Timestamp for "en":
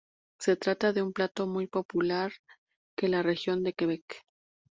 2.97-3.11